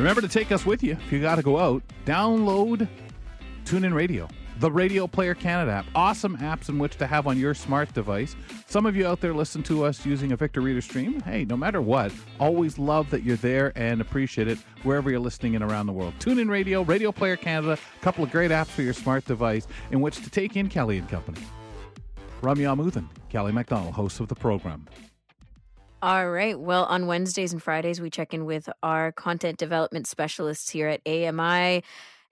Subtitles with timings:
[0.00, 1.82] Remember to take us with you if you got to go out.
[2.06, 2.88] Download
[3.66, 4.28] TuneIn Radio,
[4.58, 5.84] the Radio Player Canada app.
[5.94, 8.34] Awesome apps in which to have on your smart device.
[8.66, 11.20] Some of you out there listen to us using a Victor Reader stream.
[11.20, 15.52] Hey, no matter what, always love that you're there and appreciate it wherever you're listening
[15.52, 16.14] in around the world.
[16.18, 20.00] TuneIn Radio, Radio Player Canada, a couple of great apps for your smart device in
[20.00, 21.42] which to take in Kelly and Company.
[22.40, 24.86] Ramya Amuthan, Kelly McDonald, host of the program.
[26.02, 26.58] All right.
[26.58, 31.02] Well, on Wednesdays and Fridays, we check in with our content development specialists here at
[31.06, 31.82] AMI.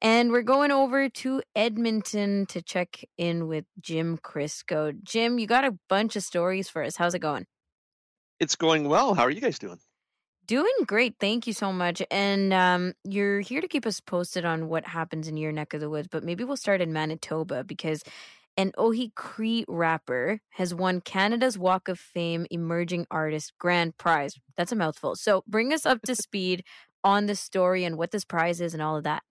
[0.00, 4.94] And we're going over to Edmonton to check in with Jim Crisco.
[5.02, 6.96] Jim, you got a bunch of stories for us.
[6.96, 7.44] How's it going?
[8.41, 9.12] It's going well.
[9.12, 9.80] How are you guys doing?
[10.46, 11.16] Doing great.
[11.20, 12.00] Thank you so much.
[12.10, 15.80] And um, you're here to keep us posted on what happens in your neck of
[15.80, 18.02] the woods, but maybe we'll start in Manitoba because
[18.59, 24.34] an Oji-Cree rapper has won Canada's Walk of Fame Emerging Artist Grand Prize.
[24.56, 25.15] That's a mouthful.
[25.15, 26.65] So bring us up to speed
[27.05, 29.23] on the story and what this prize is and all of that.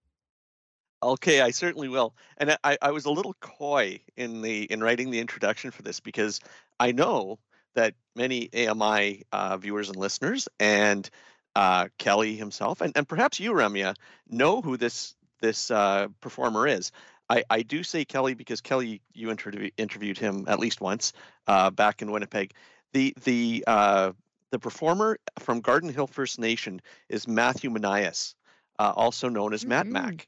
[1.03, 2.15] Okay, I certainly will.
[2.37, 5.99] And I, I was a little coy in the in writing the introduction for this
[5.99, 6.39] because
[6.79, 7.37] I know
[7.75, 11.07] that many AMI uh, viewers and listeners and
[11.55, 13.95] uh, Kelly himself and, and perhaps you, Ramya,
[14.27, 16.91] know who this this uh, performer is.
[17.29, 21.13] I, I do say Kelly because Kelly, you interview, interviewed him at least once
[21.47, 22.53] uh, back in Winnipeg.
[22.93, 24.11] The the uh,
[24.51, 28.33] the performer from Garden Hill First Nation is Matthew Monias,
[28.79, 29.69] uh, also known as mm-hmm.
[29.69, 30.27] Matt Mac.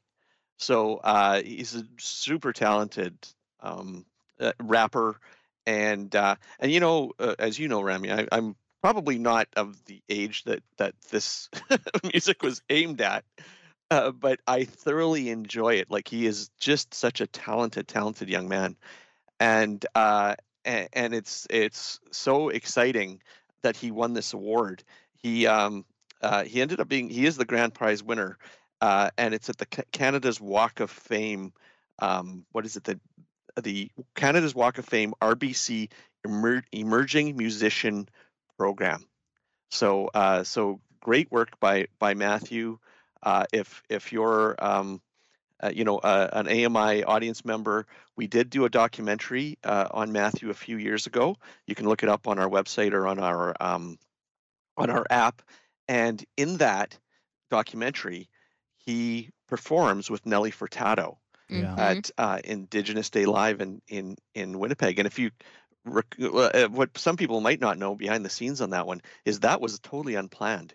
[0.58, 3.16] So uh, he's a super talented
[3.60, 4.04] um,
[4.38, 5.18] uh, rapper,
[5.66, 10.02] and uh, and you know, as you know, Rami, I, I'm probably not of the
[10.08, 11.48] age that that this
[12.12, 13.24] music was aimed at.
[13.90, 15.90] Uh, but I thoroughly enjoy it.
[15.90, 18.76] Like he is just such a talented, talented young man,
[19.40, 23.20] and uh, and, it's it's so exciting
[23.62, 24.84] that he won this award.
[25.16, 25.84] He um
[26.22, 28.38] uh, he ended up being he is the grand prize winner,
[28.80, 31.52] uh, and it's at the Canada's Walk of Fame.
[31.98, 32.84] Um, what is it?
[32.84, 33.00] The
[33.62, 35.90] the Canada's Walk of Fame RBC
[36.26, 38.08] Emer- Emerging Musician
[38.58, 39.04] Program.
[39.70, 42.78] So uh, so great work by by Matthew.
[43.22, 45.00] Uh, if if you're um,
[45.62, 47.86] uh, you know uh, an AMI audience member,
[48.16, 51.36] we did do a documentary uh, on Matthew a few years ago.
[51.66, 53.98] You can look it up on our website or on our um,
[54.76, 55.42] on our app.
[55.88, 56.96] And in that
[57.50, 58.28] documentary,
[58.76, 61.16] he performs with Nelly Furtado
[61.48, 61.74] yeah.
[61.76, 64.98] at uh, Indigenous Day Live in, in in Winnipeg.
[64.98, 65.30] And if you
[65.86, 69.60] uh, what some people might not know behind the scenes on that one is that
[69.60, 70.74] was totally unplanned.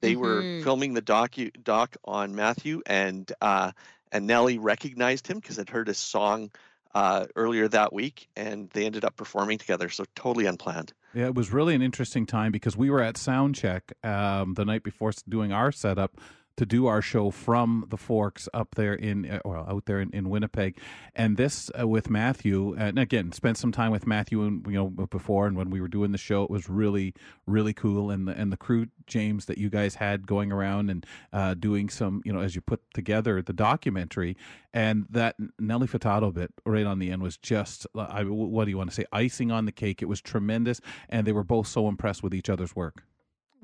[0.00, 0.20] They mm-hmm.
[0.20, 3.72] were filming the docu doc on Matthew, and uh,
[4.12, 6.50] and Nelly recognized him because had heard his song
[6.94, 9.88] uh, earlier that week, and they ended up performing together.
[9.88, 10.92] So totally unplanned.
[11.14, 14.82] Yeah, it was really an interesting time because we were at Soundcheck um, the night
[14.82, 16.18] before doing our setup
[16.56, 20.10] to do our show from the Forks up there in, uh, well, out there in,
[20.10, 20.78] in Winnipeg.
[21.14, 24.88] And this uh, with Matthew, and again, spent some time with Matthew, and you know,
[25.06, 27.14] before and when we were doing the show, it was really,
[27.46, 28.10] really cool.
[28.10, 31.88] And the and the crew, James, that you guys had going around and uh, doing
[31.88, 34.36] some, you know, as you put together the documentary,
[34.72, 38.78] and that Nelly Furtado bit right on the end was just, I, what do you
[38.78, 40.02] want to say, icing on the cake.
[40.02, 43.04] It was tremendous, and they were both so impressed with each other's work.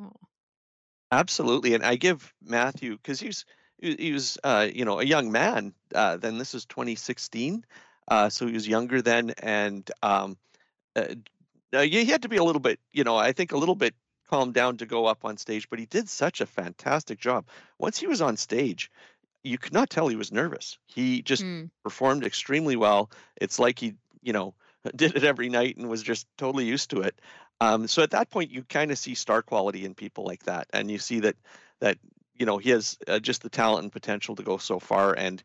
[0.00, 0.12] Oh.
[1.12, 3.44] Absolutely, and I give Matthew because he's
[3.78, 5.74] he was uh, you know a young man.
[5.94, 7.66] Uh, then this is 2016,
[8.08, 10.38] uh, so he was younger then, and um,
[10.96, 11.14] uh,
[11.82, 13.94] he had to be a little bit you know I think a little bit
[14.30, 17.44] calmed down to go up on stage, but he did such a fantastic job.
[17.78, 18.90] Once he was on stage,
[19.44, 20.78] you could not tell he was nervous.
[20.86, 21.68] He just mm.
[21.84, 23.10] performed extremely well.
[23.36, 24.54] It's like he you know
[24.96, 27.20] did it every night and was just totally used to it.
[27.62, 30.66] Um, so at that point, you kind of see star quality in people like that,
[30.72, 31.36] and you see that
[31.80, 31.96] that
[32.34, 35.40] you know he has uh, just the talent and potential to go so far, and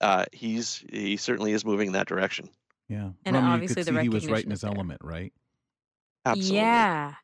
[0.00, 2.48] uh, he's he certainly is moving in that direction.
[2.88, 4.70] Yeah, and Rummy, obviously the he was right in his there.
[4.72, 5.32] element, right?
[6.26, 6.58] Absolutely.
[6.58, 7.14] Yeah.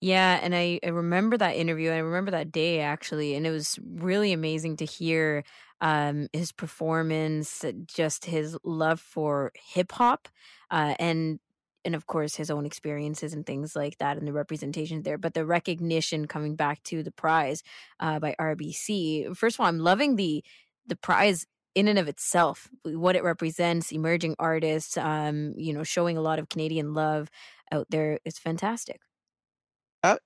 [0.00, 1.90] Yeah, and I, I remember that interview.
[1.90, 5.44] I remember that day actually, and it was really amazing to hear
[5.80, 10.28] um, his performance, just his love for hip hop,
[10.72, 11.38] uh, and
[11.84, 15.34] and of course his own experiences and things like that and the representation there but
[15.34, 17.62] the recognition coming back to the prize
[18.00, 20.44] uh, by rbc first of all i'm loving the
[20.86, 26.16] the prize in and of itself what it represents emerging artists um you know showing
[26.16, 27.30] a lot of canadian love
[27.72, 29.00] out there is fantastic.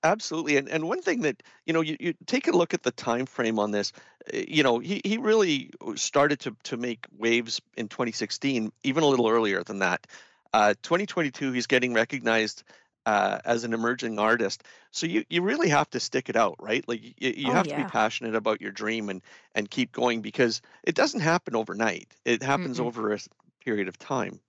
[0.03, 2.91] Absolutely and and one thing that you know you, you take a look at the
[2.91, 3.93] time frame on this
[4.33, 9.05] eh, you know he, he really started to to make waves in 2016 even a
[9.05, 10.07] little earlier than that
[10.53, 12.63] uh, 2022, he's getting recognized
[13.05, 14.63] uh, as an emerging artist.
[14.91, 16.87] So you, you really have to stick it out, right?
[16.87, 19.21] Like you, you Oh, have to be passionate about your dream and
[19.55, 22.15] and keep going because it doesn't happen overnight.
[22.25, 22.79] It happens Mm-mm.
[22.79, 23.19] over a
[23.63, 24.39] period of time.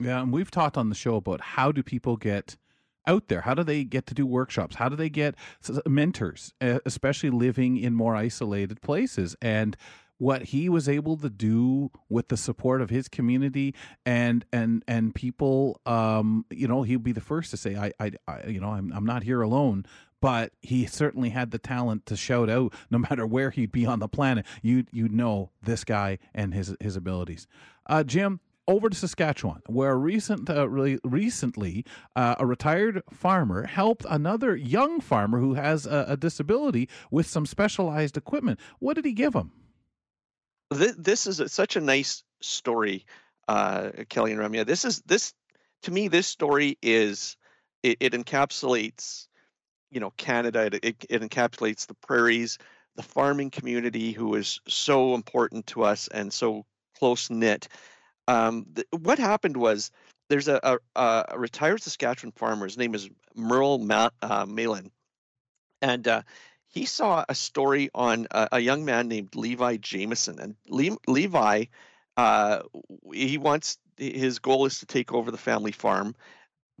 [0.00, 2.56] Yeah, and we've talked on the show about how do people get
[3.06, 3.40] out there?
[3.40, 4.76] How do they get to do workshops?
[4.76, 5.34] How do they get
[5.86, 9.34] mentors, uh, especially living in more isolated places?
[9.42, 9.76] And
[10.18, 13.74] what he was able to do with the support of his community
[14.04, 18.12] and and and people, um, you know, he'd be the first to say, I, I,
[18.26, 19.86] I you know, I'm I'm not here alone.
[20.20, 24.00] But he certainly had the talent to shout out, no matter where he'd be on
[24.00, 24.44] the planet.
[24.62, 27.46] You you know this guy and his his abilities.
[27.86, 34.04] Uh, Jim, over to Saskatchewan, where recent, uh, really recently, uh, a retired farmer helped
[34.10, 38.60] another young farmer who has a, a disability with some specialized equipment.
[38.78, 39.52] What did he give him?
[40.72, 43.06] Th- this is a, such a nice story,
[43.46, 44.66] uh, Kelly and Ramya.
[44.66, 45.34] This is this
[45.82, 46.08] to me.
[46.08, 47.36] This story is
[47.82, 49.28] it, it encapsulates,
[49.90, 50.66] you know, Canada.
[50.66, 52.58] It, it, it encapsulates the prairies,
[52.96, 56.66] the farming community, who is so important to us and so
[56.98, 57.68] close knit.
[58.26, 59.90] Um, th- what happened was
[60.28, 62.66] there's a, a, a retired Saskatchewan farmer.
[62.66, 64.90] His name is Merle Ma- uh, Malin,
[65.80, 66.22] and uh,
[66.68, 71.64] he saw a story on a, a young man named Levi Jameson, and Le- Levi,
[72.16, 72.62] uh,
[73.12, 76.14] he wants his goal is to take over the family farm,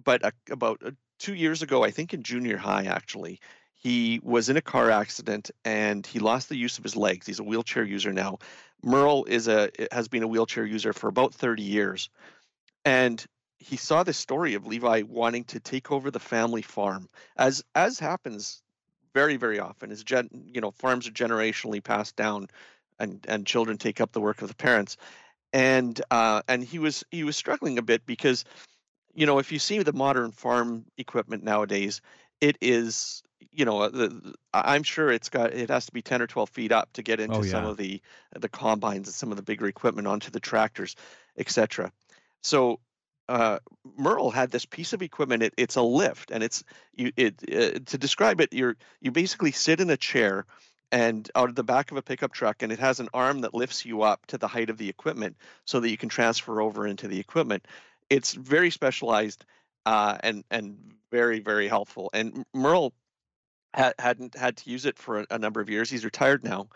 [0.02, 3.40] but uh, about uh, two years ago, I think in junior high, actually,
[3.74, 7.26] he was in a car accident and he lost the use of his legs.
[7.26, 8.38] He's a wheelchair user now.
[8.82, 12.10] Merle is a has been a wheelchair user for about 30 years,
[12.84, 13.24] and
[13.58, 17.98] he saw this story of Levi wanting to take over the family farm, as as
[17.98, 18.62] happens
[19.14, 19.90] very very often.
[19.90, 22.48] is gen, you know, farms are generationally passed down,
[22.98, 24.96] and and children take up the work of the parents,
[25.52, 28.44] and uh, and he was he was struggling a bit because,
[29.14, 32.00] you know, if you see the modern farm equipment nowadays,
[32.40, 33.22] it is
[33.52, 36.72] you know the, I'm sure it's got it has to be 10 or 12 feet
[36.72, 38.00] up to get into Oh, some of the
[38.36, 40.96] the combines and some of the bigger equipment onto the tractors,
[41.36, 41.92] etc.
[42.42, 42.80] So
[43.28, 43.58] uh,
[43.96, 45.42] Merle had this piece of equipment.
[45.42, 46.64] It, it's a lift, and it's
[46.94, 47.12] you.
[47.16, 50.46] It uh, to describe it, you're you basically sit in a chair
[50.90, 53.54] and out of the back of a pickup truck, and it has an arm that
[53.54, 56.86] lifts you up to the height of the equipment, so that you can transfer over
[56.86, 57.66] into the equipment.
[58.08, 59.44] It's very specialized
[59.86, 62.10] uh, and and very very helpful.
[62.12, 62.94] And Merle
[63.74, 65.90] ha- hadn't had to use it for a, a number of years.
[65.90, 66.68] He's retired now.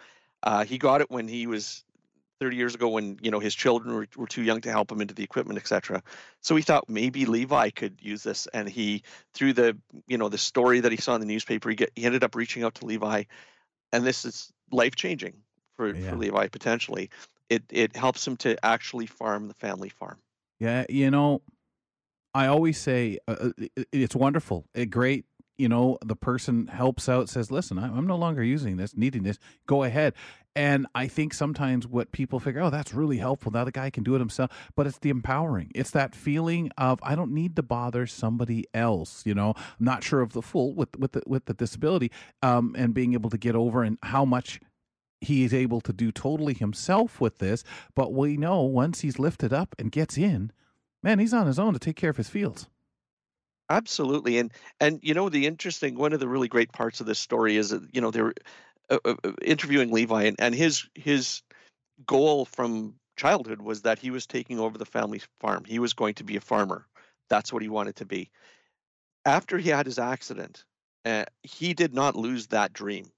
[0.43, 1.85] Uh, he got it when he was
[2.43, 5.01] 30 years ago when you know his children were, were too young to help him
[5.01, 6.03] into the equipment etc
[6.41, 9.03] so he thought maybe levi could use this and he
[9.33, 9.77] through the
[10.09, 12.35] you know the story that he saw in the newspaper he, get, he ended up
[12.35, 13.23] reaching out to levi
[13.93, 15.35] and this is life changing
[15.77, 16.11] for, Yeah.
[16.11, 17.11] for levi potentially
[17.49, 20.19] it it helps him to actually farm the family farm
[20.59, 21.43] Yeah, you know,
[22.35, 25.27] I always say uh, uh, it- it's wonderful, it, great.
[25.59, 29.23] You know, the person helps out, says, "Listen, I- I'm no longer using this, needing
[29.23, 29.39] this.
[29.67, 30.15] Go ahead."
[30.55, 33.51] And I think sometimes what people figure, "Oh, that's really helpful.
[33.51, 35.73] Now the guy can do it himself." But it's the empowering.
[35.75, 39.25] It's that feeling of I don't need to bother somebody else.
[39.25, 42.11] You know, I'm not sure of the full with with the, with the disability,
[42.43, 44.61] um, and being able to get over and how much
[45.23, 47.65] he is able to do totally himself with this.
[47.95, 50.53] But we know once he's lifted up and gets in,
[51.03, 52.69] man, he's on his own to take care of his fields.
[53.71, 57.19] Absolutely, and and you know the interesting one of the really great parts of this
[57.19, 58.35] story is that you know they're
[58.91, 61.43] uh, uh, uh, interviewing Levi, and, and his his
[62.07, 65.65] goal from childhood was that he was taking over the family farm.
[65.65, 66.87] He was going to be a farmer.
[67.29, 68.31] That's what he wanted to be.
[69.25, 70.65] After he had his accident,
[71.05, 73.11] uh, he did not lose that dream.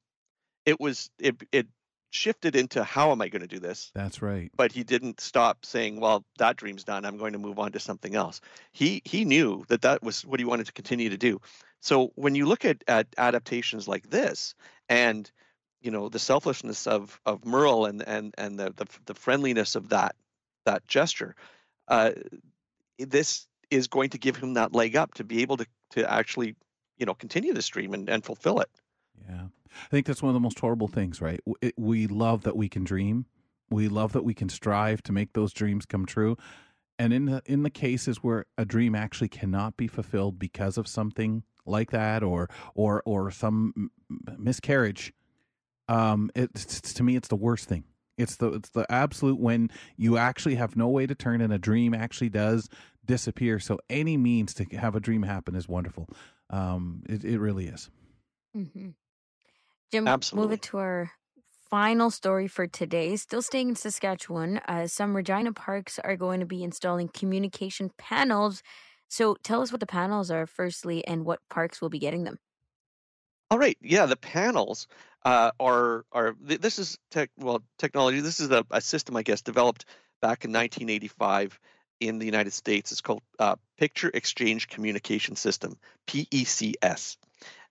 [0.67, 1.67] It was it it
[2.11, 3.91] shifted into how am I going to do this?
[3.95, 4.51] That's right.
[4.57, 7.05] but he didn't stop saying, "Well, that dream's done.
[7.05, 8.41] I'm going to move on to something else."
[8.73, 11.41] He he knew that that was what he wanted to continue to do.
[11.81, 14.55] So when you look at, at adaptations like this,
[14.89, 15.31] and
[15.85, 19.91] you know the selflessness of of Merle and and and the the, the friendliness of
[19.91, 20.17] that
[20.65, 21.37] that gesture,
[21.89, 22.13] uh,
[22.99, 26.57] this is going to give him that leg up to be able to to actually
[26.97, 28.71] you know continue the dream and, and fulfill it.
[29.29, 29.45] Yeah.
[29.77, 31.41] I think that's one of the most horrible things, right?
[31.77, 33.27] We love that we can dream.
[33.71, 36.39] We love that we can strive to make those dreams come true.
[36.99, 40.89] And in the in the cases where a dream actually cannot be fulfilled because of
[40.89, 43.91] something like that or or or some
[44.39, 45.13] miscarriage,
[45.89, 47.85] um, it's to me it's the worst thing.
[48.17, 51.59] It's the it's the absolute when you actually have no way to turn and a
[51.59, 52.69] dream actually does
[53.05, 53.59] disappear.
[53.59, 56.09] So any means to have a dream happen is wonderful.
[56.51, 57.91] Um, it it really is.
[58.57, 58.91] Mm-hmm.
[59.93, 60.47] Jim, Absolutely.
[60.47, 61.13] move it to our
[61.71, 63.17] final story for today.
[63.17, 68.63] Still staying in Saskatchewan, uh, some Regina parks are going to be installing communication panels
[69.09, 72.39] So tell us what the panels are, firstly, and what parks will be getting them.
[73.51, 73.77] All right.
[73.81, 74.89] Yeah, the panels
[75.25, 78.21] uh, are are this is tech well technology.
[78.21, 79.85] This is a, a, system, I guess, developed
[80.21, 81.59] back in 1985
[82.01, 82.93] in the United States.
[82.93, 87.17] It's called uh, Picture Exchange Communication System (PECS).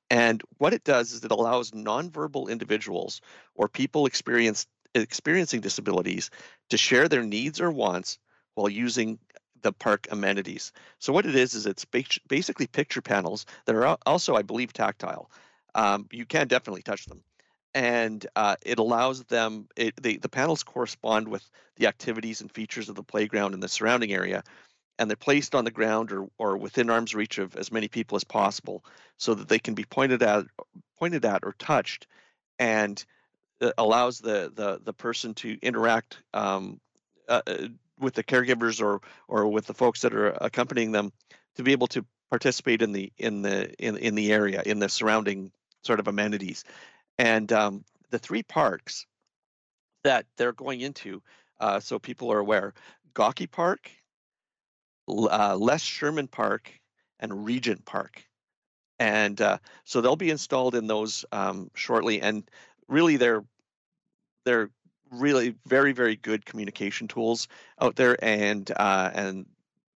[0.10, 3.22] And what it does is it allows nonverbal individuals
[3.56, 6.30] or people experiencing disabilities
[6.70, 8.20] to share their needs or wants
[8.54, 9.18] while using
[9.64, 10.72] the park amenities.
[11.00, 15.32] So what it is is it's basically picture panels that are also, I believe, tactile.
[15.76, 17.24] Um, you can definitely touch them,
[17.74, 19.68] and uh, it allows them.
[19.76, 23.68] It, the the panels correspond with the activities and features of the playground and the
[23.68, 24.44] surrounding area,
[25.00, 28.16] and they're placed on the ground or or within arm's reach of as many people
[28.16, 28.84] as possible,
[29.18, 30.46] so that they can be pointed at
[31.00, 32.08] pointed at or touched,
[32.60, 33.04] and
[33.78, 36.80] allows the the the person to interact um,
[37.28, 37.68] uh, uh,
[38.00, 41.12] with the caregivers or or with the folks that are accompanying them
[41.56, 44.90] to be able to participate in the in the in, in the area in the
[44.90, 45.52] surrounding
[45.84, 46.64] sort of amenities.
[47.18, 49.06] And um, the three parks
[50.04, 51.22] that they're going into
[51.60, 52.74] uh, so people are aware
[53.14, 53.90] gawkey park
[55.08, 56.72] uh, les sherman park
[57.20, 58.24] and regent park.
[59.00, 62.50] And uh, so they'll be installed in those um, shortly and
[62.88, 63.44] really they're
[64.46, 64.70] they're
[65.12, 67.48] really very very good communication tools
[67.82, 69.46] out there and uh, and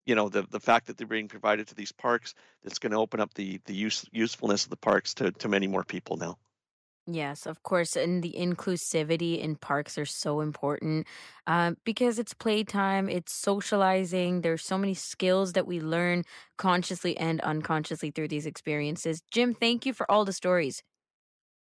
[0.06, 2.34] you know the the fact that they're being provided to these parks
[2.64, 5.68] that's going to open up the the use usefulness of the parks to to many
[5.68, 6.38] more people now
[7.08, 7.96] Yes, of course.
[7.96, 11.06] And the inclusivity in parks are so important
[11.46, 14.42] uh, because it's playtime, it's socializing.
[14.42, 16.24] There's so many skills that we learn
[16.58, 19.22] consciously and unconsciously through these experiences.
[19.30, 20.82] Jim, thank you for all the stories.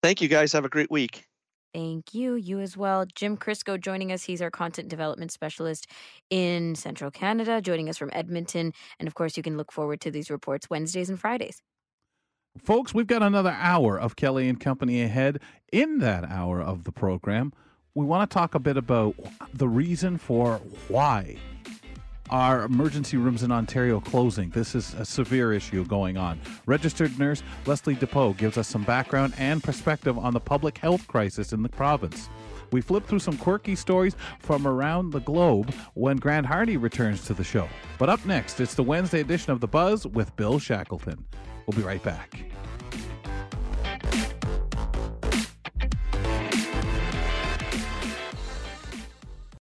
[0.02, 0.52] Thank you, guys.
[0.52, 1.29] Have a great week.
[1.72, 2.34] Thank you.
[2.34, 3.06] You as well.
[3.14, 4.24] Jim Crisco joining us.
[4.24, 5.86] He's our content development specialist
[6.28, 8.72] in Central Canada, joining us from Edmonton.
[8.98, 11.62] And of course, you can look forward to these reports Wednesdays and Fridays.
[12.58, 15.38] Folks, we've got another hour of Kelly and Company ahead.
[15.72, 17.52] In that hour of the program,
[17.94, 19.14] we want to talk a bit about
[19.54, 20.56] the reason for
[20.88, 21.36] why
[22.30, 24.50] our emergency rooms in Ontario closing.
[24.50, 26.40] This is a severe issue going on.
[26.66, 31.52] Registered nurse Leslie DePoe gives us some background and perspective on the public health crisis
[31.52, 32.28] in the province.
[32.72, 37.34] We flip through some quirky stories from around the globe when Grant Hardy returns to
[37.34, 37.68] the show.
[37.98, 41.24] But up next, it's the Wednesday edition of The Buzz with Bill Shackleton.
[41.66, 42.40] We'll be right back.